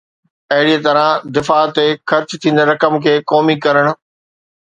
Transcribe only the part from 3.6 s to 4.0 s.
ڪرڻ